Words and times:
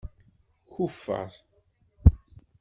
Kuffer. 0.73 1.29